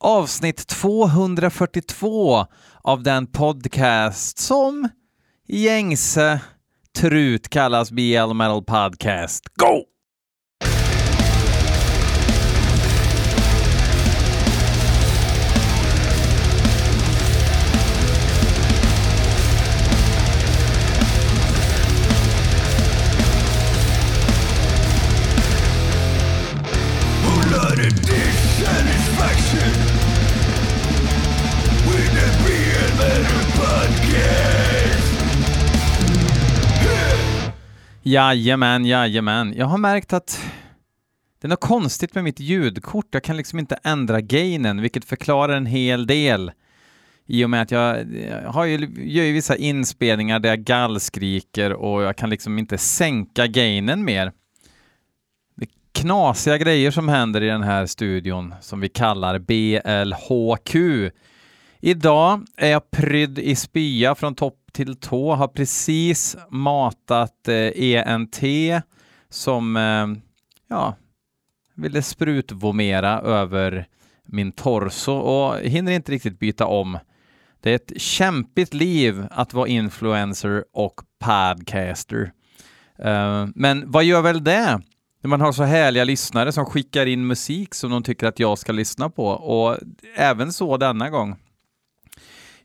avsnitt 0.00 0.66
242 0.66 2.46
av 2.82 3.02
den 3.02 3.26
podcast 3.26 4.38
som 4.38 4.88
gängse 5.48 6.40
trut 6.98 7.48
kallas 7.48 7.90
BL 7.90 8.34
Metal 8.34 8.64
Podcast. 8.64 9.44
Go! 9.54 9.84
Jajamän, 38.08 38.84
jajamän. 38.84 39.54
Jag 39.56 39.66
har 39.66 39.78
märkt 39.78 40.12
att 40.12 40.40
det 41.40 41.46
är 41.46 41.48
något 41.48 41.60
konstigt 41.60 42.14
med 42.14 42.24
mitt 42.24 42.40
ljudkort. 42.40 43.06
Jag 43.10 43.22
kan 43.22 43.36
liksom 43.36 43.58
inte 43.58 43.78
ändra 43.82 44.20
gainen, 44.20 44.80
vilket 44.80 45.04
förklarar 45.04 45.56
en 45.56 45.66
hel 45.66 46.06
del. 46.06 46.52
I 47.26 47.44
och 47.44 47.50
med 47.50 47.62
att 47.62 47.70
jag, 47.70 48.14
jag 48.44 48.52
har 48.52 48.64
ju, 48.64 48.76
gör 48.96 49.24
ju 49.24 49.32
vissa 49.32 49.56
inspelningar 49.56 50.38
där 50.38 50.48
jag 50.48 50.58
gallskriker 50.58 51.72
och 51.72 52.02
jag 52.02 52.16
kan 52.16 52.30
liksom 52.30 52.58
inte 52.58 52.78
sänka 52.78 53.46
gainen 53.46 54.04
mer. 54.04 54.32
Det 55.56 55.64
är 55.64 56.00
knasiga 56.02 56.58
grejer 56.58 56.90
som 56.90 57.08
händer 57.08 57.40
i 57.42 57.46
den 57.46 57.62
här 57.62 57.86
studion 57.86 58.54
som 58.60 58.80
vi 58.80 58.88
kallar 58.88 59.38
BLHQ. 59.38 60.74
Idag 61.80 62.46
är 62.56 62.70
jag 62.70 62.90
prydd 62.90 63.38
i 63.38 63.56
spya 63.56 64.14
från 64.14 64.34
topp 64.34 64.57
till 64.72 64.96
tå, 64.96 65.34
har 65.34 65.48
precis 65.48 66.36
matat 66.50 67.48
eh, 67.48 67.82
ENT 67.94 68.40
som 69.30 69.76
eh, 69.76 70.06
ja, 70.68 70.96
ville 71.74 72.02
sprutvomera 72.02 73.20
över 73.20 73.86
min 74.26 74.52
torso 74.52 75.12
och 75.12 75.58
hinner 75.58 75.92
inte 75.92 76.12
riktigt 76.12 76.38
byta 76.38 76.66
om. 76.66 76.98
Det 77.60 77.70
är 77.70 77.74
ett 77.74 78.00
kämpigt 78.00 78.74
liv 78.74 79.26
att 79.30 79.54
vara 79.54 79.68
influencer 79.68 80.64
och 80.72 81.00
podcaster. 81.18 82.32
Eh, 82.98 83.46
men 83.54 83.90
vad 83.90 84.04
gör 84.04 84.22
väl 84.22 84.44
det? 84.44 84.80
När 85.22 85.28
man 85.28 85.40
har 85.40 85.52
så 85.52 85.62
härliga 85.62 86.04
lyssnare 86.04 86.52
som 86.52 86.66
skickar 86.66 87.06
in 87.06 87.26
musik 87.26 87.74
som 87.74 87.90
de 87.90 88.02
tycker 88.02 88.26
att 88.26 88.38
jag 88.38 88.58
ska 88.58 88.72
lyssna 88.72 89.10
på 89.10 89.26
och 89.26 89.76
även 90.16 90.52
så 90.52 90.76
denna 90.76 91.10
gång. 91.10 91.36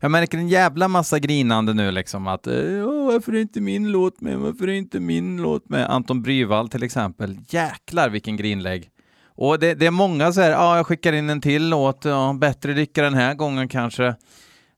Jag 0.03 0.11
märker 0.11 0.37
en 0.37 0.47
jävla 0.47 0.87
massa 0.87 1.19
grinande 1.19 1.73
nu 1.73 1.91
liksom 1.91 2.27
att 2.27 2.47
eh, 2.47 2.87
Åh, 2.87 3.05
varför 3.05 3.33
är 3.33 3.41
inte 3.41 3.61
min 3.61 3.91
låt 3.91 4.21
med? 4.21 4.37
Varför 4.37 4.67
är 4.67 4.73
inte 4.73 4.99
min 4.99 5.41
låt 5.41 5.69
med? 5.69 5.89
Anton 5.89 6.21
Bryvall 6.21 6.69
till 6.69 6.83
exempel. 6.83 7.37
Jäklar 7.49 8.09
vilken 8.09 8.37
grinlägg. 8.37 8.89
Och 9.27 9.59
det, 9.59 9.73
det 9.73 9.85
är 9.85 9.91
många 9.91 10.33
så 10.33 10.41
här, 10.41 10.51
ja, 10.51 10.77
jag 10.77 10.87
skickar 10.87 11.13
in 11.13 11.29
en 11.29 11.41
till 11.41 11.69
låt, 11.69 12.05
ja, 12.05 12.35
bättre 12.39 12.73
lycka 12.73 13.03
den 13.03 13.13
här 13.13 13.33
gången 13.33 13.67
kanske. 13.67 14.15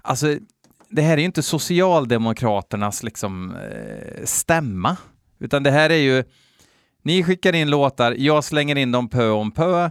Alltså, 0.01 0.37
det 0.89 1.01
här 1.01 1.13
är 1.13 1.17
ju 1.17 1.25
inte 1.25 1.43
Socialdemokraternas 1.43 3.03
liksom 3.03 3.55
eh, 3.55 4.23
stämma, 4.23 4.97
utan 5.39 5.63
det 5.63 5.71
här 5.71 5.89
är 5.89 6.01
ju, 6.01 6.23
ni 7.03 7.23
skickar 7.23 7.55
in 7.55 7.69
låtar, 7.69 8.15
jag 8.17 8.43
slänger 8.43 8.75
in 8.75 8.91
dem 8.91 9.09
pö 9.09 9.29
om 9.29 9.51
pö, 9.51 9.89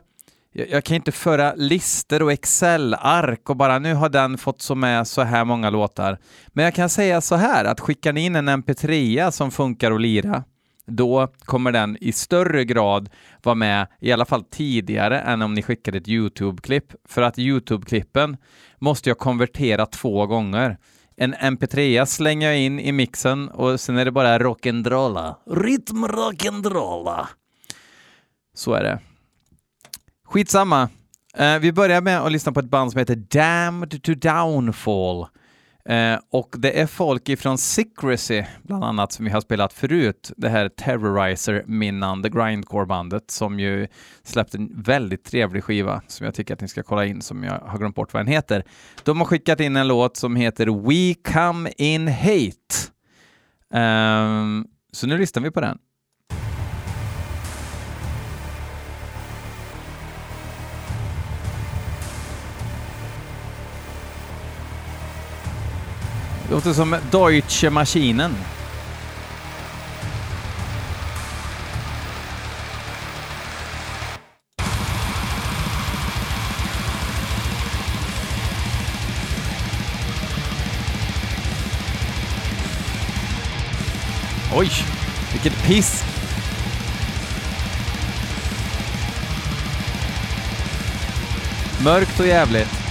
jag, 0.56 0.70
jag 0.70 0.84
kan 0.84 0.96
inte 0.96 1.12
föra 1.12 1.54
lister 1.54 2.22
och 2.22 2.32
Excel-ark 2.32 3.50
och 3.50 3.56
bara 3.56 3.78
nu 3.78 3.94
har 3.94 4.08
den 4.08 4.38
fått 4.38 4.62
så 4.62 4.74
med 4.74 5.06
så 5.06 5.22
här 5.22 5.44
många 5.44 5.70
låtar. 5.70 6.18
Men 6.48 6.64
jag 6.64 6.74
kan 6.74 6.88
säga 6.88 7.20
så 7.20 7.34
här 7.34 7.64
att 7.64 7.80
skickar 7.80 8.12
ni 8.12 8.24
in 8.24 8.36
en 8.36 8.48
mp3 8.48 9.30
som 9.30 9.50
funkar 9.50 9.92
att 9.92 10.00
lira, 10.00 10.44
då 10.86 11.28
kommer 11.44 11.72
den 11.72 11.96
i 12.00 12.12
större 12.12 12.64
grad 12.64 13.10
vara 13.42 13.54
med, 13.54 13.86
i 14.00 14.12
alla 14.12 14.24
fall 14.24 14.44
tidigare, 14.44 15.20
än 15.20 15.42
om 15.42 15.54
ni 15.54 15.62
skickar 15.62 15.96
ett 15.96 16.08
YouTube-klipp. 16.08 16.92
För 17.08 17.22
att 17.22 17.38
YouTube-klippen 17.38 18.36
måste 18.78 19.10
jag 19.10 19.18
konvertera 19.18 19.86
två 19.86 20.26
gånger. 20.26 20.78
En 21.16 21.34
mp3 21.34 22.04
slänger 22.04 22.46
jag 22.46 22.58
in 22.58 22.80
i 22.80 22.92
mixen 22.92 23.48
och 23.48 23.80
sen 23.80 23.98
är 23.98 24.04
det 24.04 24.10
bara 24.10 24.38
rock'n'rolla. 24.38 25.34
Rytm 25.50 26.04
rock'n'rolla. 26.04 27.26
Så 28.54 28.74
är 28.74 28.82
det. 28.82 28.98
Skitsamma. 30.34 30.88
Uh, 31.40 31.58
vi 31.60 31.72
börjar 31.72 32.00
med 32.00 32.20
att 32.20 32.32
lyssna 32.32 32.52
på 32.52 32.60
ett 32.60 32.70
band 32.70 32.92
som 32.92 32.98
heter 32.98 33.14
Damned 33.14 34.02
to 34.02 34.14
Downfall. 34.14 35.26
Uh, 35.90 36.18
och 36.30 36.54
det 36.58 36.80
är 36.80 36.86
folk 36.86 37.28
ifrån 37.28 37.58
Secrecy, 37.58 38.44
bland 38.62 38.84
annat, 38.84 39.12
som 39.12 39.24
vi 39.24 39.30
har 39.30 39.40
spelat 39.40 39.72
förut. 39.72 40.32
Det 40.36 40.48
här 40.48 40.68
Terrorizer-minnande 40.68 42.28
grindcore-bandet 42.28 43.30
som 43.30 43.60
ju 43.60 43.86
släppte 44.22 44.56
en 44.56 44.82
väldigt 44.82 45.24
trevlig 45.24 45.64
skiva 45.64 46.02
som 46.06 46.24
jag 46.24 46.34
tycker 46.34 46.54
att 46.54 46.60
ni 46.60 46.68
ska 46.68 46.82
kolla 46.82 47.04
in, 47.04 47.22
som 47.22 47.44
jag 47.44 47.58
har 47.58 47.78
glömt 47.78 47.96
bort 47.96 48.12
vad 48.12 48.20
den 48.20 48.32
heter. 48.32 48.64
De 49.02 49.18
har 49.18 49.24
skickat 49.24 49.60
in 49.60 49.76
en 49.76 49.88
låt 49.88 50.16
som 50.16 50.36
heter 50.36 50.66
We 50.66 51.14
Come 51.32 51.70
In 51.76 52.08
Hate. 52.08 52.74
Uh, 53.74 54.64
så 54.92 55.06
nu 55.06 55.18
lyssnar 55.18 55.42
vi 55.42 55.50
på 55.50 55.60
den. 55.60 55.78
Låter 66.50 66.72
som 66.72 66.96
Deutsche 67.10 67.70
Maschinen. 67.70 68.34
Oj, 84.56 84.70
vilket 85.32 85.62
piss! 85.62 86.04
Mörkt 91.84 92.20
och 92.20 92.26
jävligt. 92.26 92.83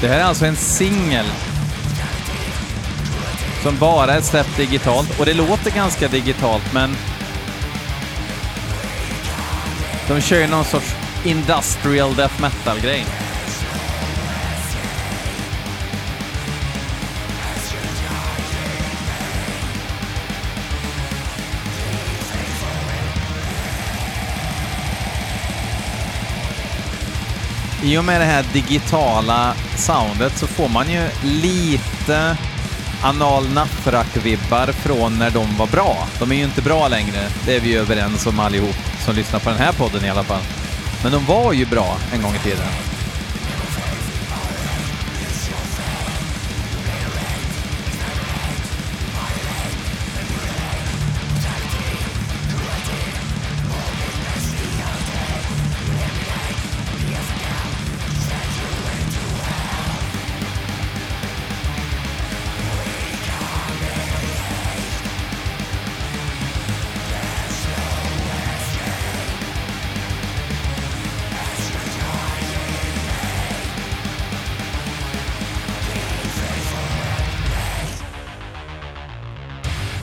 Det 0.00 0.08
här 0.08 0.18
är 0.18 0.24
alltså 0.24 0.46
en 0.46 0.56
singel 0.56 1.26
som 3.62 3.78
bara 3.78 4.14
är 4.14 4.20
släppt 4.20 4.56
digitalt 4.56 5.20
och 5.20 5.26
det 5.26 5.34
låter 5.34 5.70
ganska 5.70 6.08
digitalt 6.08 6.72
men 6.72 6.96
de 10.08 10.20
kör 10.20 10.40
ju 10.40 10.46
någon 10.46 10.64
sorts 10.64 10.94
industrial 11.24 12.14
death 12.14 12.40
metal-grej. 12.40 13.25
I 27.86 27.98
och 27.98 28.04
med 28.04 28.20
det 28.20 28.24
här 28.24 28.44
digitala 28.52 29.54
soundet 29.76 30.38
så 30.38 30.46
får 30.46 30.68
man 30.68 30.90
ju 30.90 31.08
lite 31.22 32.36
Anal 33.02 33.44
vibbar 34.22 34.66
från 34.66 35.18
när 35.18 35.30
de 35.30 35.56
var 35.56 35.66
bra. 35.66 36.08
De 36.18 36.32
är 36.32 36.36
ju 36.36 36.44
inte 36.44 36.62
bra 36.62 36.88
längre, 36.88 37.28
det 37.46 37.56
är 37.56 37.60
vi 37.60 37.68
ju 37.68 37.78
överens 37.78 38.26
om 38.26 38.40
allihop 38.40 38.76
som 39.04 39.14
lyssnar 39.14 39.40
på 39.40 39.50
den 39.50 39.58
här 39.58 39.72
podden 39.72 40.04
i 40.04 40.10
alla 40.10 40.24
fall. 40.24 40.42
Men 41.02 41.12
de 41.12 41.24
var 41.24 41.52
ju 41.52 41.66
bra 41.66 41.96
en 42.14 42.22
gång 42.22 42.34
i 42.34 42.38
tiden. 42.38 42.66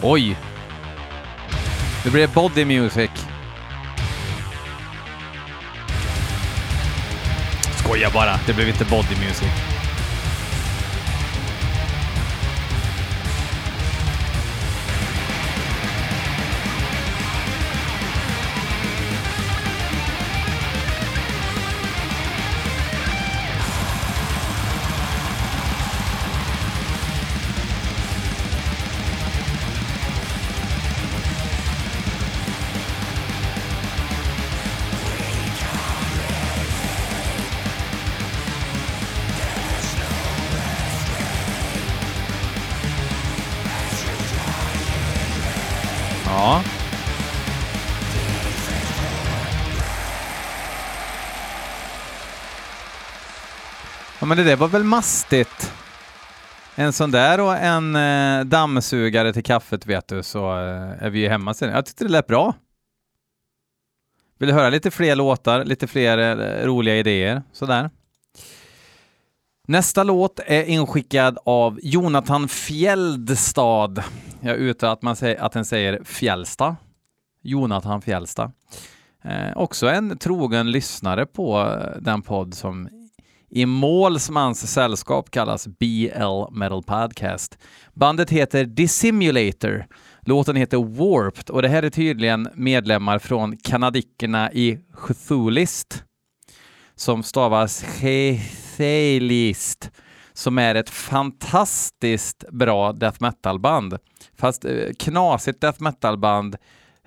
Oj! 0.06 0.38
Det 2.04 2.12
blev 2.12 2.30
body 2.34 2.66
music. 2.66 3.12
Skoja 7.76 8.10
bara, 8.10 8.40
det 8.48 8.54
blev 8.54 8.68
inte 8.68 8.86
body 8.86 9.16
music. 9.28 9.73
Men 54.36 54.46
det 54.46 54.52
där 54.52 54.58
var 54.58 54.68
väl 54.68 54.84
mastigt. 54.84 55.74
En 56.76 56.94
sån 56.94 57.12
där 57.12 57.40
och 57.40 57.56
en 57.58 57.96
eh, 57.96 58.46
dammsugare 58.46 59.34
till 59.34 59.44
kaffet 59.44 59.86
vet 59.86 60.08
du 60.08 60.24
så 60.24 60.52
eh, 60.52 61.04
är 61.04 61.10
vi 61.10 61.20
ju 61.20 61.30
hemma 61.30 61.54
sen. 61.54 61.70
Jag 61.70 61.86
tyckte 61.86 62.04
det 62.04 62.12
lät 62.12 62.28
bra. 62.28 62.54
Vill 64.40 64.50
du 64.50 64.56
höra 64.56 64.70
lite 64.70 64.92
fler 64.92 65.16
låtar, 65.16 65.66
lite 65.66 65.88
fler 65.88 66.18
eh, 66.18 66.66
roliga 66.66 66.96
idéer 66.96 67.44
sådär? 67.52 67.90
Nästa 69.68 70.04
låt 70.04 70.40
är 70.46 70.64
inskickad 70.64 71.38
av 71.46 71.80
Jonathan 71.84 72.48
Fjäldstad. 72.48 74.04
Jag 74.40 74.58
utgår 74.58 74.88
att, 74.88 75.02
man 75.02 75.16
säger, 75.16 75.42
att 75.42 75.52
den 75.52 75.66
säger 75.66 76.04
Fjällsta. 76.04 76.76
Jonathan 77.42 78.02
Fjällsta. 78.02 78.52
Eh, 79.24 79.58
också 79.58 79.88
en 79.88 80.18
trogen 80.18 80.72
lyssnare 80.72 81.26
på 81.26 81.60
eh, 81.62 82.02
den 82.02 82.22
podd 82.22 82.54
som 82.54 82.90
i 83.56 83.66
målsmans 83.66 84.72
sällskap 84.72 85.32
kallas 85.32 85.68
BL 85.68 86.52
Metal 86.52 86.84
Podcast. 86.84 87.58
Bandet 87.94 88.30
heter 88.30 88.66
Dissimulator. 88.66 89.86
Låten 90.22 90.56
heter 90.56 90.78
Warped 90.78 91.50
och 91.50 91.62
det 91.62 91.68
här 91.68 91.84
är 91.84 91.90
tydligen 91.90 92.50
medlemmar 92.56 93.20
från 93.20 93.58
kanadickerna 93.58 94.52
i 94.52 94.80
Cthulist 94.98 96.04
som 96.96 97.24
stavas 97.24 97.84
Chethelist 97.84 99.12
som 100.34 100.58
är 100.58 100.76
ett 100.76 100.90
fantastiskt 100.90 102.46
bra 102.52 102.94
death 102.94 103.18
metal-band. 103.22 103.98
Fast 104.38 104.66
eh, 104.66 104.90
knasigt 105.00 105.62
death 105.62 105.82
metal-band 105.82 106.56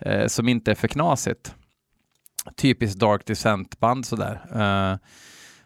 eh, 0.01 0.27
som 0.27 0.49
inte 0.49 0.71
är 0.71 0.75
för 0.75 0.89
knasigt. 0.89 1.55
Typiskt 2.57 2.99
Dark 3.01 3.27
Descent-band 3.27 4.07
sådär. 4.07 4.41
Eh, 4.55 4.99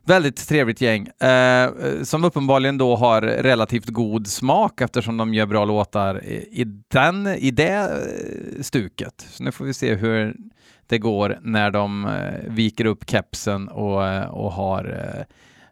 väldigt 0.05 0.49
trevligt 0.49 0.81
gäng 0.81 1.06
eh, 1.06 1.70
som 2.02 2.25
uppenbarligen 2.25 2.79
då 2.79 2.97
har 2.97 3.23
relativt 3.23 3.87
god 3.87 4.26
smak 4.26 4.81
eftersom 4.81 5.17
de 5.17 5.35
gör 5.35 5.47
bra 5.47 5.64
låtar 5.64 6.25
i, 6.25 6.49
i, 6.52 6.64
den, 6.88 7.26
i 7.26 7.50
det 7.50 7.73
eh, 7.73 8.62
stuket. 8.62 9.26
Så 9.31 9.43
nu 9.43 9.52
får 9.52 9.64
vi 9.64 9.75
se 9.75 9.94
hur 9.94 10.37
det 10.87 10.99
går 10.99 11.38
när 11.43 11.70
de 11.70 12.05
eh, 12.06 12.50
viker 12.50 12.85
upp 12.85 13.11
kepsen 13.11 13.69
och, 13.69 14.06
eh, 14.06 14.26
och 14.26 14.52
har 14.52 14.85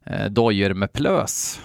eh, 0.04 0.14
eh, 0.14 0.30
dojor 0.30 0.74
med 0.74 0.92
plös. 0.92 1.60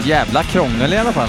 Ett 0.00 0.06
jävla 0.06 0.42
krångel 0.42 0.92
i 0.92 0.96
alla 0.96 1.12
fall. 1.12 1.28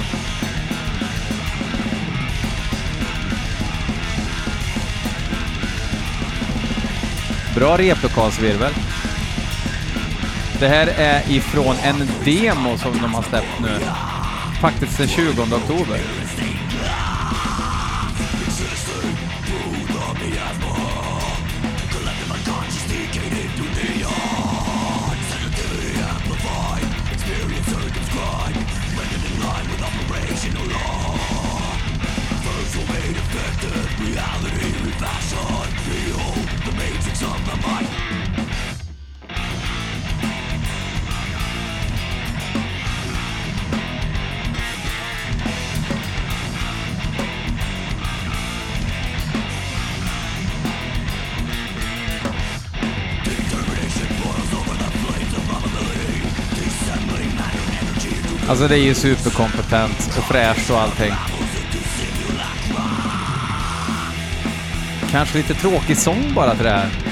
Bra 7.55 7.77
replokalsvirvel. 7.77 8.73
Det 10.59 10.67
här 10.67 10.87
är 10.87 11.31
ifrån 11.31 11.75
en 11.83 12.09
demo 12.25 12.77
som 12.77 12.93
de 13.01 13.13
har 13.13 13.23
släppt 13.23 13.59
nu. 13.61 13.79
Faktiskt 14.61 14.97
den 14.97 15.07
20 15.07 15.41
oktober. 15.41 15.99
Alltså 58.49 58.67
det 58.67 58.75
är 58.75 58.83
ju 58.83 58.93
superkompetent 58.93 60.17
och 60.17 60.23
fräscht 60.23 60.69
och 60.69 60.79
allting. 60.79 61.13
Kanske 65.11 65.37
lite 65.37 65.53
tråkig 65.53 65.97
sång 65.97 66.33
bara 66.35 66.55
till 66.55 66.63
det 66.63 66.69
här. 66.69 67.06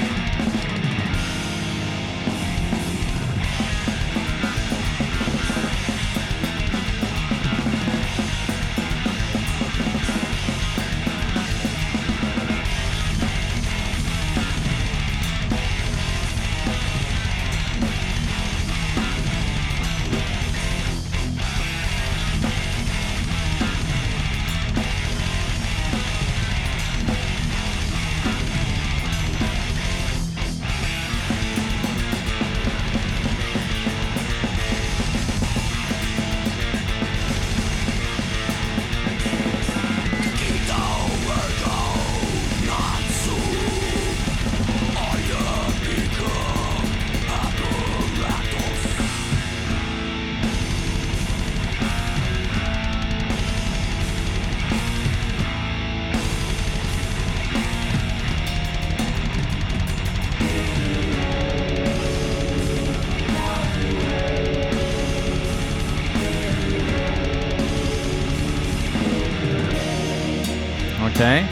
Okej. 71.16 71.46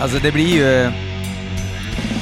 Alltså 0.00 0.18
det 0.18 0.32
blir 0.32 0.54
ju... 0.54 0.64
Eh, 0.64 0.92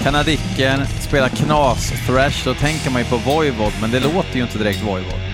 kanadicken, 0.03 0.87
spelar 1.01 1.29
knas-thrash, 1.29 2.45
då 2.45 2.55
tänker 2.55 2.91
man 2.91 3.03
ju 3.03 3.09
på 3.09 3.17
Voivod, 3.17 3.73
men 3.81 3.91
det 3.91 4.01
låter 4.01 4.37
ju 4.37 4.43
inte 4.43 4.59
direkt 4.59 4.83
Voivod. 4.83 5.30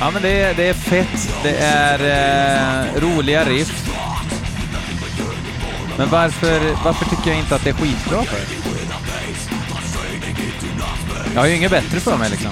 Ja, 0.00 0.10
men 0.10 0.22
det 0.22 0.28
är, 0.28 0.54
det 0.54 0.68
är 0.68 0.74
fett. 0.74 1.32
Det 1.42 1.56
är 1.56 1.98
eh, 2.00 3.00
roliga 3.00 3.44
riff. 3.44 3.88
Men 5.98 6.08
varför, 6.08 6.60
varför 6.84 7.04
tycker 7.04 7.30
jag 7.30 7.38
inte 7.38 7.54
att 7.54 7.64
det 7.64 7.70
är 7.70 7.74
skitbra 7.74 8.22
för? 8.22 8.40
Jag 11.34 11.40
har 11.40 11.48
ju 11.48 11.54
inget 11.56 11.70
bättre 11.70 12.00
för 12.00 12.16
mig 12.16 12.30
liksom. 12.30 12.50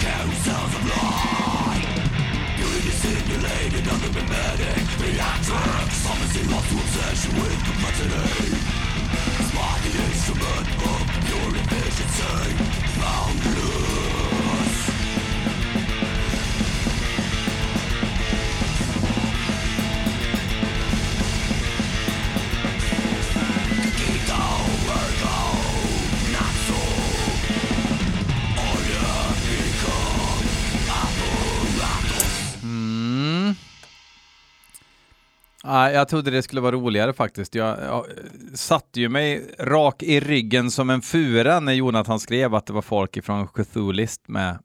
Nej, 35.69 35.95
jag 35.95 36.09
trodde 36.09 36.31
det 36.31 36.43
skulle 36.43 36.61
vara 36.61 36.77
roligare 36.77 37.13
faktiskt. 37.13 37.55
Jag, 37.55 37.79
jag 37.83 38.07
satte 38.55 39.01
ju 39.01 39.09
mig 39.09 39.55
rak 39.59 40.03
i 40.03 40.21
ryggen 40.21 40.71
som 40.71 40.91
en 40.91 41.03
fura 41.03 41.61
när 41.61 41.73
Jonathan 41.73 42.21
skrev 42.21 42.55
att 42.55 42.67
det 42.67 42.73
var 42.73 42.83
folk 42.83 43.17
ifrån 43.17 43.49
Cthulhist 43.49 44.29
med. 44.29 44.59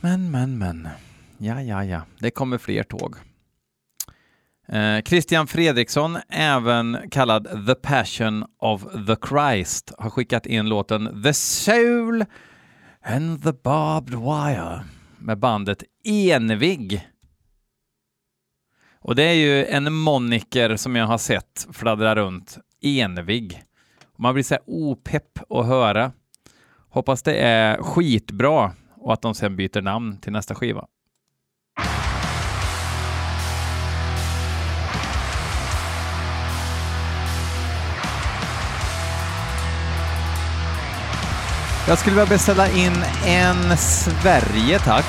Men, 0.00 0.30
men, 0.30 0.58
men. 0.58 0.88
Ja, 1.38 1.62
ja, 1.62 1.84
ja. 1.84 2.02
Det 2.18 2.30
kommer 2.30 2.58
fler 2.58 2.82
tåg. 2.82 3.16
Eh, 4.68 5.02
Christian 5.02 5.46
Fredriksson, 5.46 6.18
även 6.28 6.98
kallad 7.10 7.66
The 7.66 7.74
Passion 7.74 8.44
of 8.58 8.82
the 8.82 9.16
Christ, 9.28 9.92
har 9.98 10.10
skickat 10.10 10.46
in 10.46 10.68
låten 10.68 11.22
The 11.22 11.34
Soul 11.34 12.24
and 13.04 13.42
the 13.42 13.52
Barbed 13.52 14.14
Wire 14.14 14.84
med 15.18 15.38
bandet 15.38 15.82
Envig. 16.04 17.11
Och 19.04 19.14
det 19.14 19.22
är 19.22 19.34
ju 19.34 19.66
en 19.66 19.92
moniker 19.92 20.76
som 20.76 20.96
jag 20.96 21.06
har 21.06 21.18
sett 21.18 21.66
fladdra 21.72 22.14
runt. 22.14 22.58
Envig. 22.82 23.62
Man 24.18 24.34
blir 24.34 24.44
så 24.44 24.54
här 24.54 24.62
opepp 24.66 25.38
att 25.48 25.66
höra. 25.66 26.12
Hoppas 26.90 27.22
det 27.22 27.34
är 27.34 27.82
skitbra 27.82 28.72
och 28.96 29.12
att 29.12 29.22
de 29.22 29.34
sen 29.34 29.56
byter 29.56 29.82
namn 29.82 30.20
till 30.20 30.32
nästa 30.32 30.54
skiva. 30.54 30.86
Jag 41.88 41.98
skulle 41.98 42.16
vilja 42.16 42.26
beställa 42.26 42.68
in 42.68 43.04
en 43.26 43.76
Sverige, 43.76 44.78
tack. 44.78 45.06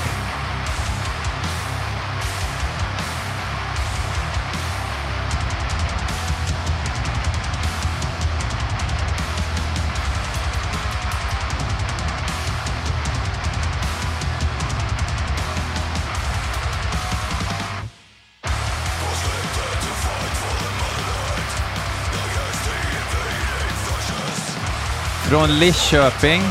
Från 25.34 25.60
Lidköping. 25.60 26.42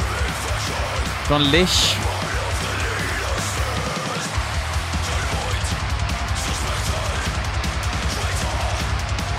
Från 1.27 1.45
Lisch. 1.45 1.97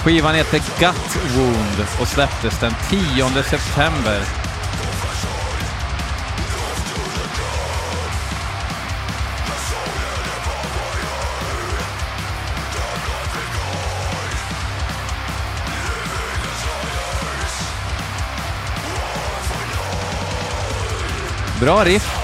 Skivan 0.03 0.35
heter 0.35 0.61
Gut 0.79 1.35
Wound 1.35 1.87
och 2.01 2.07
släpptes 2.07 2.59
den 2.59 2.73
10 2.89 3.43
september. 3.43 4.42
Bra 21.63 22.22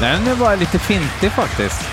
Den 0.00 0.38
var 0.38 0.56
lite 0.56 0.78
fintig 0.78 1.32
faktiskt. 1.32 1.88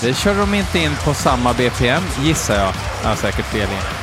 Det 0.00 0.14
kör 0.14 0.34
de 0.34 0.54
inte 0.54 0.78
in 0.78 0.92
på 1.04 1.14
samma 1.14 1.52
BPM, 1.52 2.02
gissar 2.22 2.54
jag. 2.54 2.72
Jag 3.02 3.08
har 3.08 3.16
säkert 3.16 3.44
fel 3.46 3.68
in. 3.70 3.95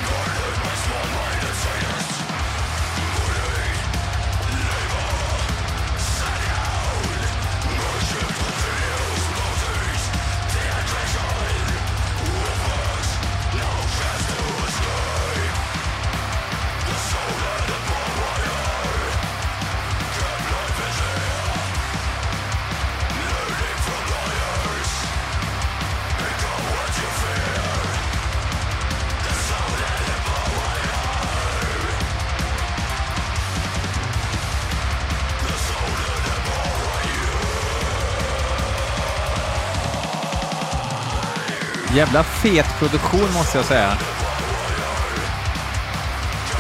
Jävla 42.04 42.24
fet 42.24 42.80
produktion 42.80 43.34
måste 43.34 43.58
jag 43.58 43.66
säga. 43.66 43.98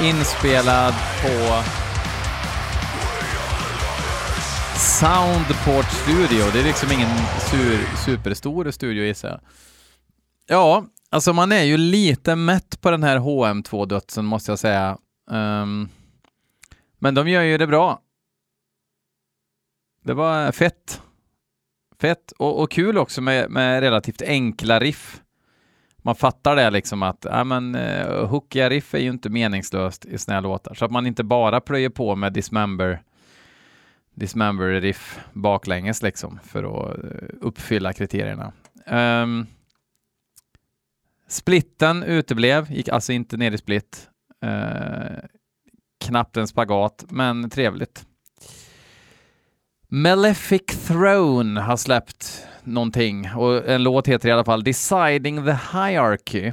Inspelad 0.01 0.93
på 1.21 1.63
Soundport 4.79 5.91
Studio. 5.91 6.45
Det 6.53 6.59
är 6.59 6.63
liksom 6.63 6.91
ingen 6.91 7.09
sur, 7.51 7.95
superstor 8.05 8.71
studio 8.71 9.03
gissar 9.03 9.29
jag. 9.29 9.39
Ja, 10.47 10.85
alltså 11.09 11.33
man 11.33 11.51
är 11.51 11.63
ju 11.63 11.77
lite 11.77 12.35
mätt 12.35 12.81
på 12.81 12.91
den 12.91 13.03
här 13.03 13.17
HM2-dödsen 13.19 14.25
måste 14.25 14.51
jag 14.51 14.59
säga. 14.59 14.97
Um, 15.29 15.89
men 16.99 17.15
de 17.15 17.27
gör 17.27 17.41
ju 17.41 17.57
det 17.57 17.67
bra. 17.67 18.01
Det 20.03 20.13
var 20.13 20.51
fett. 20.51 21.01
Fett 21.99 22.31
och, 22.31 22.61
och 22.61 22.71
kul 22.71 22.97
också 22.97 23.21
med, 23.21 23.49
med, 23.49 23.79
relativt 23.79 24.21
enkla 24.21 24.79
riff. 24.79 25.19
Man 26.05 26.15
fattar 26.15 26.55
det 26.55 26.69
liksom 26.69 27.03
att 27.03 27.25
ja, 27.29 27.43
men, 27.43 27.75
eh, 27.75 28.09
uh, 28.09 28.25
hookiga 28.25 28.69
riff 28.69 28.93
är 28.93 28.99
ju 28.99 29.09
inte 29.09 29.29
meningslöst 29.29 30.05
i 30.05 30.17
såna 30.17 30.35
här 30.35 30.41
låtar. 30.41 30.73
Så 30.73 30.85
att 30.85 30.91
man 30.91 31.07
inte 31.07 31.23
bara 31.23 31.61
plöjer 31.61 31.89
på 31.89 32.15
med 32.15 32.33
Dismember 32.33 33.03
Dismember 34.15 34.81
riff 34.81 35.19
baklänges 35.33 36.01
liksom 36.01 36.39
för 36.43 36.63
att 36.63 36.97
uh, 37.03 37.29
uppfylla 37.41 37.93
kriterierna. 37.93 38.53
Um, 38.87 39.47
splitten 41.27 42.03
uteblev, 42.03 42.71
gick 42.71 42.89
alltså 42.89 43.13
inte 43.13 43.37
ner 43.37 43.51
i 43.51 43.57
split. 43.57 44.09
Uh, 44.45 45.17
knappt 46.05 46.37
en 46.37 46.47
spagat, 46.47 47.05
men 47.09 47.49
trevligt. 47.49 48.05
Malefic 49.87 50.65
Throne 50.87 51.61
har 51.61 51.77
släppt 51.77 52.47
någonting 52.63 53.29
och 53.35 53.69
en 53.69 53.83
låt 53.83 54.07
heter 54.07 54.29
i 54.29 54.31
alla 54.31 54.45
fall 54.45 54.63
Deciding 54.63 55.45
the 55.45 55.51
Hierarchy. 55.51 56.51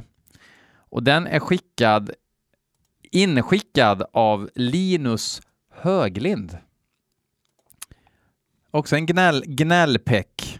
Och 0.89 1.03
den 1.03 1.27
är 1.27 1.39
skickad, 1.39 2.11
inskickad 3.11 4.03
av 4.13 4.49
Linus 4.55 5.41
Höglind. 5.73 6.57
Också 8.71 8.95
en 8.95 9.05
gnäll, 9.05 9.43
gnällpeck. 9.45 10.59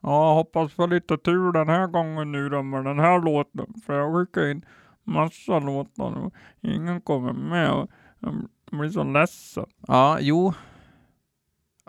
Ja, 0.00 0.34
hoppas 0.34 0.72
få 0.72 0.86
lite 0.86 1.18
tur 1.18 1.52
den 1.52 1.68
här 1.68 1.86
gången 1.86 2.32
nu 2.32 2.48
då 2.48 2.62
med 2.62 2.84
den 2.84 2.98
här 2.98 3.22
låten. 3.22 3.74
För 3.86 3.98
jag 3.98 4.14
skickar 4.14 4.50
in 4.50 4.64
massa 5.04 5.58
låtar 5.58 6.16
och 6.16 6.34
ingen 6.60 7.00
kommer 7.00 7.32
med. 7.32 7.70
Och 7.70 7.90
jag 8.20 8.48
blir 8.70 8.90
så 8.90 9.04
ledsen. 9.04 9.66
Ja, 9.86 10.18
jo. 10.20 10.52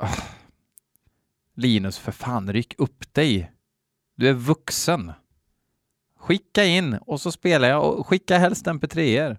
Oh. 0.01 0.36
Linus, 1.57 1.97
för 1.97 2.11
fan, 2.11 2.53
ryck 2.53 2.73
upp 2.77 3.13
dig. 3.13 3.51
Du 4.15 4.29
är 4.29 4.33
vuxen. 4.33 5.11
Skicka 6.19 6.65
in 6.65 6.93
och 6.93 7.21
så 7.21 7.31
spelar 7.31 7.67
jag 7.67 7.99
och 7.99 8.07
skicka 8.07 8.37
helst 8.37 8.65
mp3er. 8.65 9.37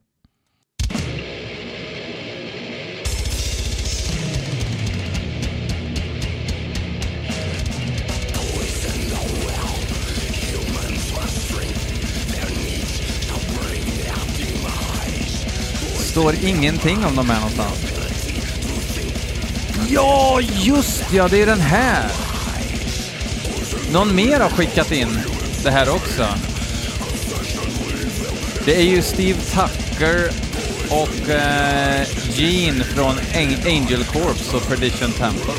står 16.19 16.35
ingenting 16.45 16.97
om 17.05 17.17
de 17.17 17.31
är 17.31 17.35
någonstans. 17.35 17.98
Ja, 19.91 20.41
just 20.41 21.13
ja, 21.13 21.29
det 21.29 21.43
är 21.43 21.47
den 21.47 21.61
här! 21.61 22.11
Någon 23.93 24.15
mer 24.15 24.41
har 24.41 24.51
skickat 24.51 24.93
in 24.93 25.19
det 25.65 25.71
här 25.71 25.89
också. 25.95 26.27
Det 28.65 28.77
är 28.77 28.83
ju 28.83 29.03
Steve 29.03 29.39
Tucker 29.39 30.31
och 30.91 31.31
eh, 31.31 32.07
Gene 32.35 32.85
från 32.85 33.15
Angel 33.67 34.05
Corps 34.05 34.55
och 34.55 34.69
Perdition 34.69 35.13
Temple. 35.13 35.53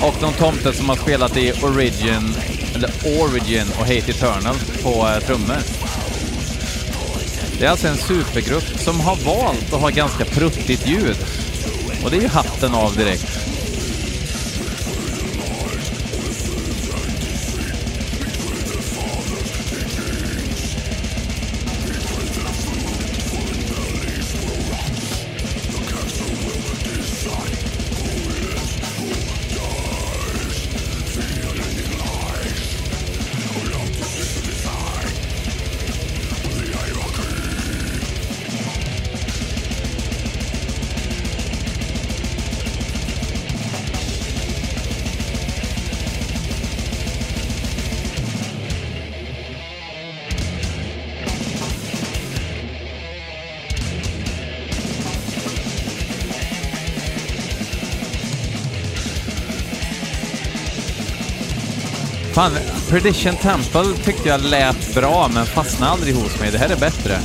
Och 0.00 0.22
någon 0.22 0.32
tomte 0.32 0.72
som 0.72 0.88
har 0.88 0.96
spelat 0.96 1.36
i 1.36 1.52
Origin, 1.52 2.34
eller 2.74 2.90
Origin 3.20 3.66
och 3.78 3.86
Hate 3.86 4.10
Eternal 4.10 4.56
på 4.82 5.08
eh, 5.08 5.26
trummor. 5.26 5.79
Det 7.60 7.66
är 7.66 7.70
alltså 7.70 7.88
en 7.88 7.96
supergrupp 7.96 8.78
som 8.78 9.00
har 9.00 9.16
valt 9.16 9.72
att 9.72 9.80
ha 9.80 9.88
ganska 9.88 10.24
pruttigt 10.24 10.86
ljud. 10.86 11.16
Och 12.04 12.10
det 12.10 12.16
är 12.16 12.20
ju 12.20 12.28
hatten 12.28 12.74
av 12.74 12.96
direkt. 12.96 13.49
Fan, 62.40 62.52
Perdition 62.90 63.36
Temple 63.36 63.96
tyckte 64.04 64.28
jag 64.28 64.40
lät 64.40 64.94
bra, 64.94 65.30
men 65.34 65.46
fastnade 65.46 65.92
aldrig 65.92 66.14
hos 66.14 66.40
mig. 66.40 66.50
Det 66.50 66.58
här 66.58 66.68
är 66.68 66.76
bättre. 66.76 67.18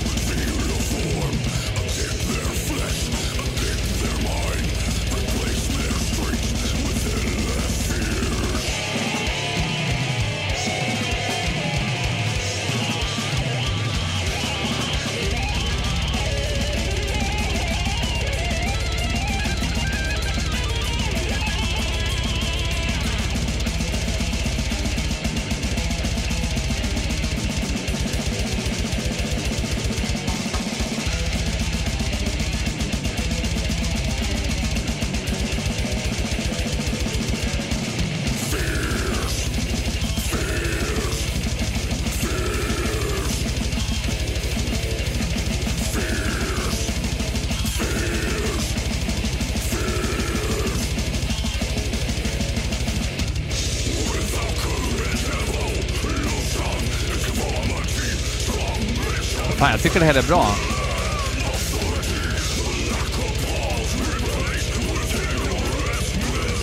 Tycker 59.85 59.99
det 59.99 60.05
här 60.05 60.15
är 60.15 60.23
bra. 60.23 60.47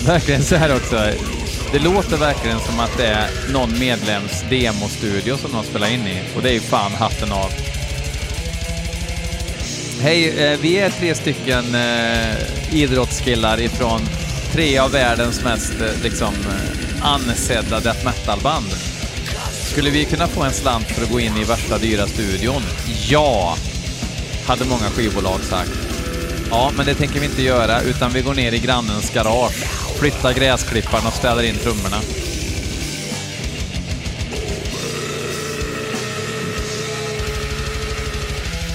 Verkligen 0.06 0.42
så 0.42 0.56
här 0.56 0.76
också. 0.76 1.10
Det 1.72 1.78
låter 1.78 2.16
verkligen 2.16 2.60
som 2.60 2.80
att 2.80 2.96
det 2.96 3.06
är 3.06 3.30
någon 3.52 3.78
medlems 3.78 4.44
demostudio 4.50 5.36
som 5.36 5.52
de 5.52 5.64
spelar 5.64 5.92
in 5.92 6.06
i. 6.06 6.22
Och 6.36 6.42
det 6.42 6.48
är 6.50 6.52
ju 6.52 6.60
fan 6.60 6.92
hatten 6.92 7.32
av. 7.32 7.50
Hej, 10.00 10.28
eh, 10.28 10.58
vi 10.60 10.78
är 10.78 10.90
tre 10.90 11.14
stycken 11.14 11.74
eh, 11.74 12.74
idrottskillar 12.74 13.60
ifrån 13.60 14.00
tre 14.52 14.78
av 14.78 14.90
världens 14.90 15.44
mest 15.44 15.80
eh, 15.80 16.02
liksom 16.02 16.34
ansedda 17.02 17.80
death 17.80 18.04
metal-band. 18.04 18.72
Skulle 19.72 19.90
vi 19.90 20.04
kunna 20.04 20.26
få 20.26 20.42
en 20.42 20.52
slant 20.52 20.86
för 20.86 21.02
att 21.02 21.10
gå 21.10 21.20
in 21.20 21.36
i 21.36 21.44
värsta 21.44 21.78
dyra 21.78 22.06
studion? 22.06 22.62
Ja, 23.08 23.56
hade 24.46 24.64
många 24.64 24.90
skivbolag 24.90 25.40
sagt. 25.40 25.70
Ja, 26.50 26.72
men 26.76 26.86
det 26.86 26.94
tänker 26.94 27.20
vi 27.20 27.26
inte 27.26 27.42
göra, 27.42 27.80
utan 27.80 28.12
vi 28.12 28.22
går 28.22 28.34
ner 28.34 28.52
i 28.52 28.58
grannens 28.58 29.10
garage, 29.10 29.64
flyttar 29.98 30.32
gräsklipparen 30.32 31.06
och 31.06 31.12
ställer 31.12 31.42
in 31.42 31.54
trummorna. 31.54 31.96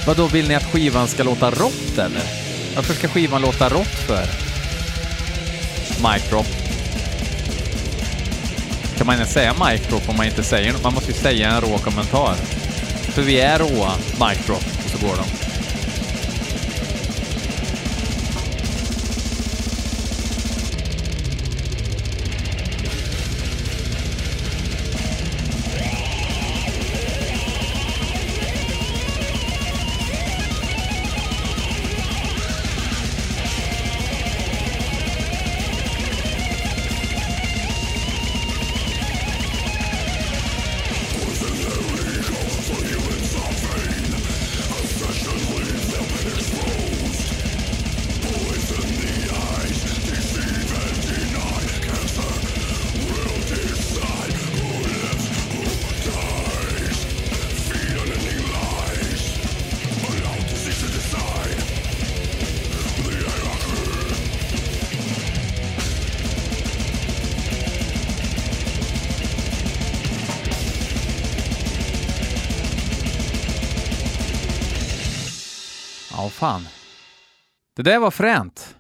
Vad 0.08 0.18
då 0.18 0.28
vill 0.28 0.48
ni 0.48 0.56
att 0.56 0.72
skivan 0.72 1.08
ska 1.08 1.24
låta 1.24 1.52
rått 1.52 1.98
eller? 1.98 2.24
Varför 2.76 2.94
ska 2.94 3.08
skivan 3.08 3.42
låta 3.42 3.70
rått 3.70 3.88
för? 4.08 4.26
Mic. 5.98 6.48
Kan 8.98 9.08
man 9.08 9.16
ens 9.16 9.34
säga 9.34 9.54
mic 9.54 9.88
drop 9.90 10.10
om 10.10 10.18
man 10.18 10.26
inte 10.26 10.44
säger 10.44 10.74
något? 10.74 10.84
Man 10.84 10.94
måste 10.94 11.12
ju 11.12 11.18
säga 11.18 11.50
en 11.50 11.62
rå 11.62 11.78
kommentar. 11.78 12.36
För 13.18 13.24
vi 13.24 13.40
är 13.40 13.60
råa, 13.60 13.92
mic 13.98 14.46
drop, 14.46 14.64
och 14.84 14.90
så 14.90 15.08
går 15.08 15.16
de. 15.16 15.47
Det 77.78 77.84
där 77.84 78.00
var 78.00 78.12
fränt. 78.12 78.76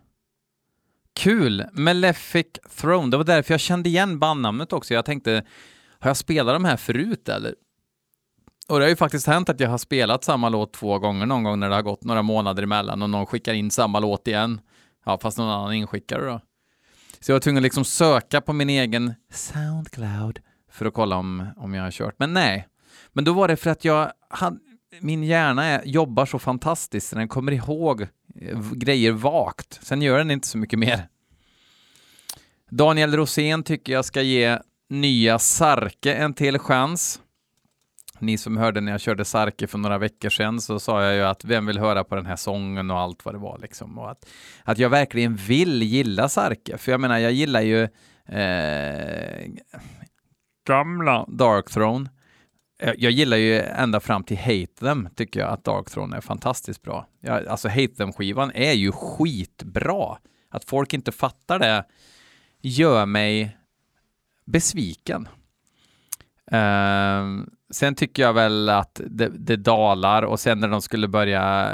Kul. 1.13 1.65
Malefic 1.73 2.45
Throne. 2.75 3.11
Det 3.11 3.17
var 3.17 3.23
därför 3.23 3.53
jag 3.53 3.61
kände 3.61 3.89
igen 3.89 4.19
bandnamnet 4.19 4.73
också. 4.73 4.93
Jag 4.93 5.05
tänkte, 5.05 5.43
har 5.99 6.09
jag 6.09 6.17
spelat 6.17 6.55
de 6.55 6.65
här 6.65 6.77
förut 6.77 7.29
eller? 7.29 7.55
Och 8.67 8.79
det 8.79 8.85
har 8.85 8.89
ju 8.89 8.95
faktiskt 8.95 9.27
hänt 9.27 9.49
att 9.49 9.59
jag 9.59 9.69
har 9.69 9.77
spelat 9.77 10.23
samma 10.23 10.49
låt 10.49 10.73
två 10.73 10.99
gånger 10.99 11.25
någon 11.25 11.43
gång 11.43 11.59
när 11.59 11.69
det 11.69 11.75
har 11.75 11.81
gått 11.81 12.03
några 12.03 12.21
månader 12.21 12.63
emellan 12.63 13.01
och 13.01 13.09
någon 13.09 13.25
skickar 13.25 13.53
in 13.53 13.71
samma 13.71 13.99
låt 13.99 14.27
igen. 14.27 14.61
Ja, 15.05 15.19
fast 15.21 15.37
någon 15.37 15.49
annan 15.49 15.73
inskickare 15.73 16.25
då. 16.25 16.41
Så 17.19 17.31
jag 17.31 17.35
var 17.35 17.39
tvungen 17.39 17.57
att 17.57 17.63
liksom 17.63 17.85
söka 17.85 18.41
på 18.41 18.53
min 18.53 18.69
egen 18.69 19.13
Soundcloud 19.31 20.39
för 20.71 20.85
att 20.85 20.93
kolla 20.93 21.15
om, 21.15 21.47
om 21.57 21.73
jag 21.73 21.83
har 21.83 21.91
kört. 21.91 22.15
Men 22.19 22.33
nej. 22.33 22.67
Men 23.13 23.23
då 23.23 23.33
var 23.33 23.47
det 23.47 23.55
för 23.55 23.69
att 23.69 23.85
jag 23.85 24.11
hade, 24.29 24.59
min 25.01 25.23
hjärna 25.23 25.65
är, 25.65 25.85
jobbar 25.85 26.25
så 26.25 26.39
fantastiskt, 26.39 27.13
den 27.13 27.27
kommer 27.27 27.51
ihåg 27.51 28.01
eh, 28.01 28.71
grejer 28.73 29.11
vagt. 29.11 29.79
Sen 29.83 30.01
gör 30.01 30.17
den 30.17 30.31
inte 30.31 30.47
så 30.47 30.57
mycket 30.57 30.79
mer. 30.79 31.07
Daniel 32.69 33.15
Rosén 33.15 33.63
tycker 33.63 33.93
jag 33.93 34.05
ska 34.05 34.21
ge 34.21 34.59
nya 34.89 35.39
Sarke 35.39 36.13
en 36.13 36.33
till 36.33 36.59
chans. 36.59 37.21
Ni 38.19 38.37
som 38.37 38.57
hörde 38.57 38.81
när 38.81 38.91
jag 38.91 39.01
körde 39.01 39.25
Sarke 39.25 39.67
för 39.67 39.77
några 39.77 39.97
veckor 39.97 40.29
sedan 40.29 40.61
så 40.61 40.79
sa 40.79 41.03
jag 41.03 41.15
ju 41.15 41.21
att 41.21 41.45
vem 41.45 41.65
vill 41.65 41.79
höra 41.79 42.03
på 42.03 42.15
den 42.15 42.25
här 42.25 42.35
sången 42.35 42.91
och 42.91 42.99
allt 42.99 43.25
vad 43.25 43.33
det 43.33 43.39
var 43.39 43.59
liksom. 43.61 43.97
Och 43.97 44.11
att, 44.11 44.29
att 44.63 44.77
jag 44.77 44.89
verkligen 44.89 45.35
vill 45.35 45.83
gilla 45.83 46.29
Sarke, 46.29 46.77
för 46.77 46.91
jag 46.91 47.01
menar 47.01 47.17
jag 47.17 47.31
gillar 47.31 47.61
ju 47.61 47.83
eh, 48.25 49.47
Gamla. 50.67 51.25
Dark 51.27 51.69
Throne. 51.69 52.09
Eh, 52.79 52.93
jag, 52.97 53.11
gillar 53.11 53.37
ju 53.37 53.59
ända 53.59 53.99
fram 53.99 54.23
till 54.23 54.37
Hate 54.37 54.79
Them, 54.79 55.09
tycker 55.15 55.39
jag 55.39 55.49
att 55.49 55.63
Dark 55.63 55.89
Throne 55.89 56.17
är 56.17 56.21
fantastiskt 56.21 56.81
bra. 56.81 57.07
Jag, 57.21 57.47
alltså 57.47 57.67
Hate 57.67 57.95
Them-skivan 57.97 58.51
är 58.55 58.73
ju 58.73 58.91
skitbra. 58.91 60.17
Att 60.49 60.65
folk 60.65 60.93
inte 60.93 61.11
fattar 61.11 61.59
det 61.59 61.85
gör 62.61 63.05
mig 63.05 63.57
besviken. 64.45 65.27
Uh, 66.51 67.43
sen 67.71 67.95
tycker 67.95 68.23
jag 68.23 68.33
väl 68.33 68.69
att 68.69 69.01
det, 69.09 69.29
det 69.29 69.55
dalar 69.55 70.23
och 70.23 70.39
sen 70.39 70.59
när 70.59 70.67
de 70.67 70.81
skulle 70.81 71.07
börja, 71.07 71.73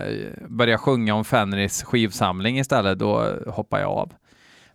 börja 0.50 0.78
sjunga 0.78 1.16
om 1.16 1.26
Fenris 1.26 1.84
skivsamling 1.84 2.60
istället, 2.60 3.00
då 3.00 3.40
hoppar 3.48 3.80
jag 3.80 3.90
av. 3.90 4.14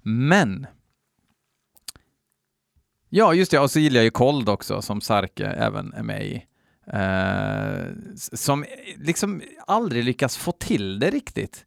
Men 0.03 0.67
Ja, 3.09 3.35
just 3.35 3.51
det. 3.51 3.59
Och 3.59 3.71
så 3.71 3.79
gillar 3.81 3.97
jag 3.97 4.05
ju 4.05 4.11
Cold 4.11 4.49
också, 4.49 4.83
som 4.83 5.01
Sarke 5.01 5.47
även 5.47 5.93
är 5.93 6.03
med 6.03 6.27
i. 6.27 6.45
Eh, 6.93 7.95
som 8.17 8.63
eh, 8.63 8.69
liksom 8.97 9.43
aldrig 9.67 10.05
lyckas 10.05 10.37
få 10.37 10.53
till 10.53 10.99
det 10.99 11.11
riktigt. 11.11 11.65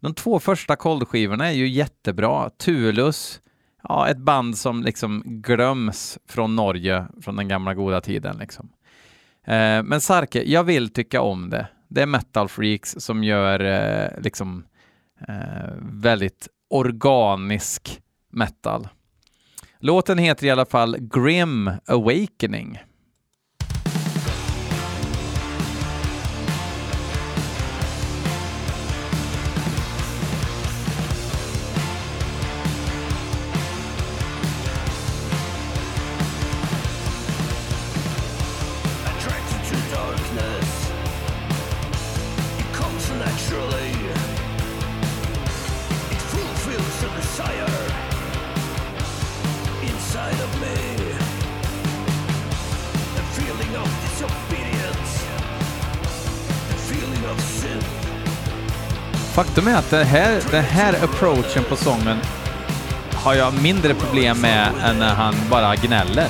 De 0.00 0.14
två 0.14 0.40
första 0.40 0.76
Cold-skivorna 0.76 1.46
är 1.46 1.52
ju 1.52 1.68
jättebra. 1.68 2.50
Tulus, 2.50 3.40
ja, 3.82 4.08
ett 4.08 4.18
band 4.18 4.58
som 4.58 4.82
liksom 4.82 5.22
glöms 5.26 6.18
från 6.28 6.56
Norge, 6.56 7.06
från 7.22 7.36
den 7.36 7.48
gamla 7.48 7.74
goda 7.74 8.00
tiden. 8.00 8.36
Liksom. 8.38 8.68
Eh, 9.46 9.82
men 9.82 10.00
Sarke, 10.00 10.42
jag 10.42 10.64
vill 10.64 10.92
tycka 10.92 11.22
om 11.22 11.50
det. 11.50 11.68
Det 11.88 12.02
är 12.02 12.06
metal 12.06 12.48
freaks 12.48 12.94
som 12.98 13.24
gör 13.24 13.60
eh, 13.60 14.22
liksom 14.22 14.64
eh, 15.28 15.74
väldigt 15.80 16.48
organisk 16.70 18.00
metal. 18.32 18.88
Låten 19.80 20.18
heter 20.18 20.46
i 20.46 20.50
alla 20.50 20.66
fall 20.66 20.96
Grim 21.00 21.70
Awakening. 21.86 22.78
Faktum 59.34 59.68
är 59.68 59.76
att 59.76 59.90
den 59.90 60.06
här, 60.06 60.42
den 60.50 60.64
här 60.64 61.04
approachen 61.04 61.64
på 61.68 61.76
sången 61.76 62.16
har 63.14 63.34
jag 63.34 63.62
mindre 63.62 63.94
problem 63.94 64.40
med 64.40 64.68
än 64.84 64.98
när 64.98 65.14
han 65.14 65.34
bara 65.50 65.76
gnäller. 65.76 66.28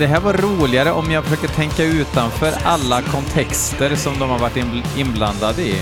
Det, 0.00 0.06
här 0.06 0.20
var 0.20 0.32
roligare 0.32 0.92
om 0.92 1.10
jag 1.10 1.24
försöker 1.24 1.48
tänka 1.48 1.84
utanför 1.84 2.52
alla 2.64 3.02
kontexter 3.02 3.96
som 3.96 4.18
de 4.18 4.30
har 4.30 4.38
varit 4.38 4.56
inblandade 4.96 5.62
i. 5.62 5.74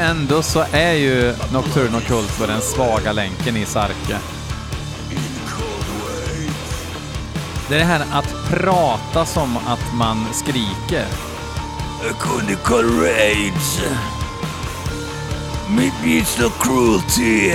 ändå 0.00 0.42
så 0.42 0.64
är 0.72 0.92
ju 0.92 1.34
Nocturno 1.52 2.00
Culto 2.00 2.46
den 2.46 2.60
svaga 2.60 3.12
länken 3.12 3.56
i 3.56 3.66
Sarke. 3.66 4.18
Det 7.68 7.74
är 7.74 7.78
det 7.78 7.84
här 7.84 8.04
att 8.12 8.50
prata 8.50 9.26
som 9.26 9.56
att 9.56 9.94
man 9.94 10.26
skriker. 10.32 11.06
Conical 12.18 12.84
rage. 12.84 13.80
It's 16.04 16.42
no 16.42 16.50
cruelty. 16.50 17.52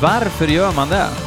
Varför 0.00 0.46
gör 0.46 0.72
man 0.72 0.88
det? 0.88 1.25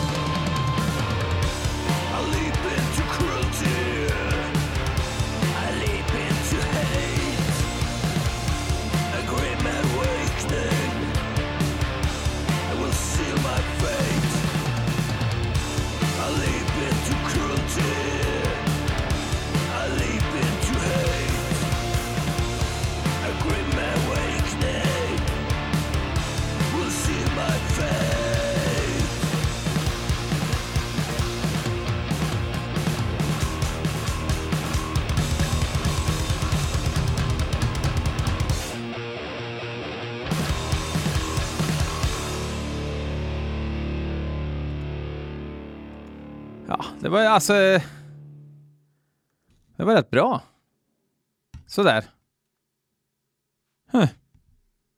Alltså... 47.40 47.54
Det 49.78 49.84
var 49.84 49.94
rätt 49.94 50.10
bra. 50.10 50.42
Sådär. 51.68 52.04
Huh. 53.92 54.06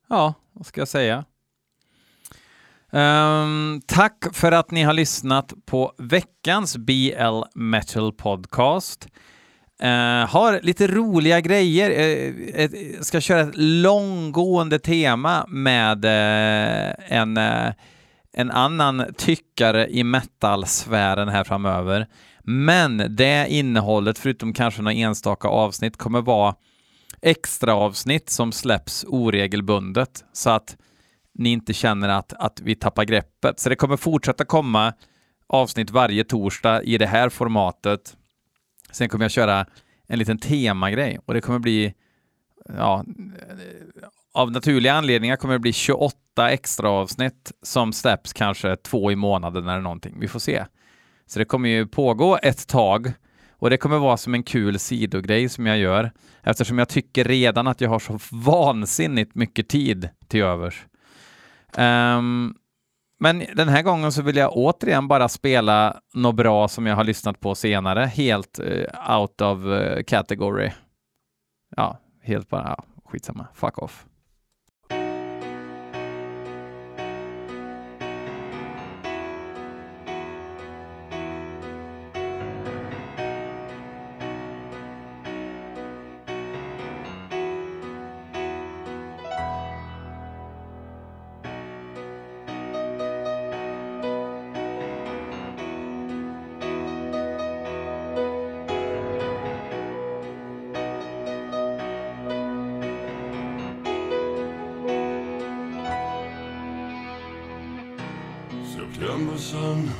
Ja, 0.08 0.34
vad 0.52 0.66
ska 0.66 0.80
jag 0.80 0.88
säga? 0.88 1.24
Um, 2.90 3.82
tack 3.86 4.24
för 4.32 4.52
att 4.52 4.70
ni 4.70 4.82
har 4.82 4.92
lyssnat 4.92 5.52
på 5.66 5.94
veckans 5.98 6.76
BL 6.76 7.42
Metal 7.54 8.12
Podcast. 8.12 9.08
Uh, 9.82 10.26
har 10.26 10.60
lite 10.62 10.86
roliga 10.86 11.40
grejer. 11.40 11.90
Uh, 11.90 12.48
ett, 12.54 13.06
ska 13.06 13.20
köra 13.20 13.40
ett 13.40 13.56
långgående 13.56 14.78
tema 14.78 15.46
med 15.48 16.04
uh, 16.04 17.12
en, 17.18 17.36
en 18.32 18.50
annan 18.50 19.14
tyckare 19.16 19.88
i 19.88 20.04
metal-sfären 20.04 21.28
här 21.28 21.44
framöver. 21.44 22.08
Men 22.42 23.16
det 23.16 23.46
innehållet, 23.48 24.18
förutom 24.18 24.52
kanske 24.52 24.82
några 24.82 24.96
enstaka 24.96 25.48
avsnitt, 25.48 25.96
kommer 25.96 26.20
vara 26.20 26.54
extra 27.22 27.74
avsnitt 27.74 28.30
som 28.30 28.52
släpps 28.52 29.04
oregelbundet 29.08 30.24
så 30.32 30.50
att 30.50 30.76
ni 31.34 31.48
inte 31.48 31.72
känner 31.72 32.08
att, 32.08 32.32
att 32.32 32.60
vi 32.60 32.74
tappar 32.74 33.04
greppet. 33.04 33.60
Så 33.60 33.68
det 33.68 33.76
kommer 33.76 33.96
fortsätta 33.96 34.44
komma 34.44 34.92
avsnitt 35.46 35.90
varje 35.90 36.24
torsdag 36.24 36.82
i 36.82 36.98
det 36.98 37.06
här 37.06 37.28
formatet. 37.28 38.16
Sen 38.90 39.08
kommer 39.08 39.24
jag 39.24 39.32
köra 39.32 39.66
en 40.08 40.18
liten 40.18 40.38
temagrej 40.38 41.18
och 41.26 41.34
det 41.34 41.40
kommer 41.40 41.58
bli, 41.58 41.94
ja, 42.76 43.04
av 44.34 44.52
naturliga 44.52 44.92
anledningar 44.92 45.36
kommer 45.36 45.54
det 45.54 45.60
bli 45.60 45.72
28 45.72 46.50
extra 46.50 46.90
avsnitt 46.90 47.52
som 47.62 47.92
släpps 47.92 48.32
kanske 48.32 48.76
två 48.76 49.12
i 49.12 49.16
månaden 49.16 49.68
eller 49.68 49.80
någonting. 49.80 50.16
Vi 50.20 50.28
får 50.28 50.38
se. 50.38 50.64
Så 51.32 51.38
det 51.38 51.44
kommer 51.44 51.68
ju 51.68 51.86
pågå 51.86 52.38
ett 52.42 52.66
tag 52.68 53.12
och 53.50 53.70
det 53.70 53.76
kommer 53.76 53.98
vara 53.98 54.16
som 54.16 54.34
en 54.34 54.42
kul 54.42 54.78
sidogrej 54.78 55.48
som 55.48 55.66
jag 55.66 55.78
gör 55.78 56.12
eftersom 56.42 56.78
jag 56.78 56.88
tycker 56.88 57.24
redan 57.24 57.66
att 57.66 57.80
jag 57.80 57.88
har 57.88 57.98
så 57.98 58.18
vansinnigt 58.30 59.34
mycket 59.34 59.68
tid 59.68 60.08
till 60.28 60.42
övers. 60.42 60.86
Um, 61.76 62.54
men 63.18 63.44
den 63.54 63.68
här 63.68 63.82
gången 63.82 64.12
så 64.12 64.22
vill 64.22 64.36
jag 64.36 64.56
återigen 64.56 65.08
bara 65.08 65.28
spela 65.28 66.00
något 66.14 66.34
bra 66.34 66.68
som 66.68 66.86
jag 66.86 66.96
har 66.96 67.04
lyssnat 67.04 67.40
på 67.40 67.54
senare, 67.54 68.00
helt 68.00 68.60
uh, 68.60 69.20
out 69.20 69.40
of 69.40 69.58
uh, 69.58 70.02
category. 70.02 70.70
Ja, 71.76 71.98
helt 72.22 72.48
bara, 72.48 72.74
ja, 72.78 72.84
skitsamma, 73.04 73.46
fuck 73.54 73.78
off. 73.78 74.06
Sun, 109.38 109.90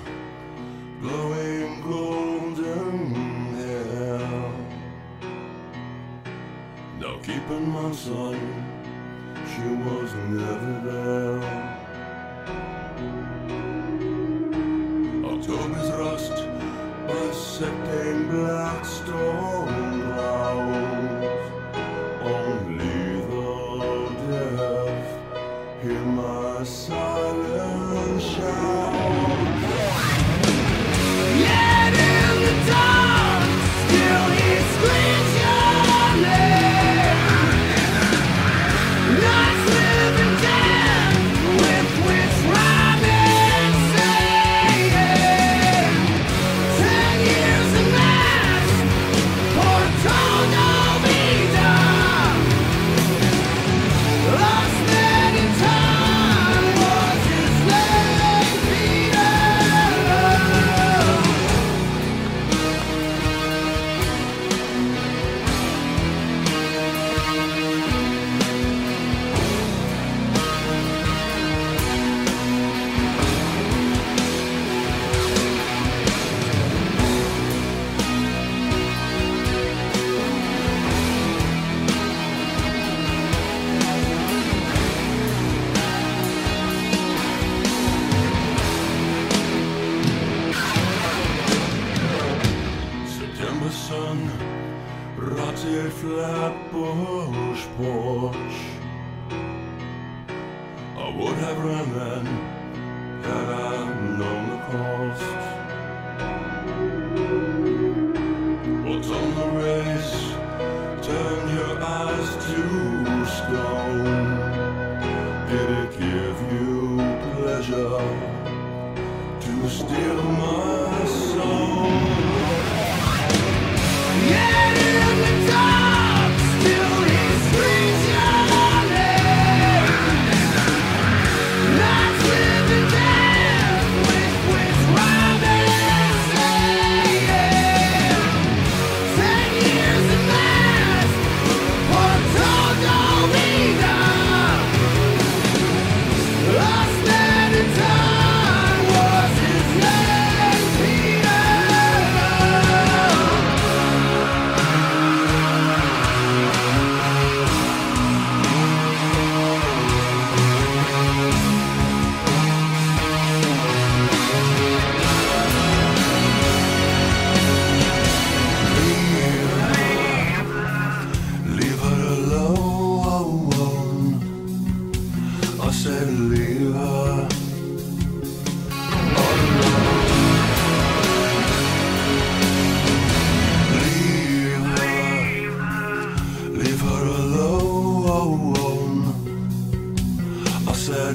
you 119.63 119.69
steal 119.69 120.23
my 120.25 121.05
soul? 121.05 122.12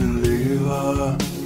and 0.02 0.22
leave 0.22 0.60
her. 0.60 1.37